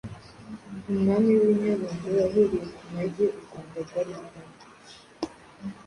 umwami 0.91 1.29
w’i 1.39 1.45
Bunyabungo, 1.49 2.07
wahereye 2.15 2.67
ku 2.77 2.83
mage 2.93 3.25
u 3.55 3.57
Rwanda 3.63 3.77
rwari 3.85 4.11
rurimo 4.17 4.57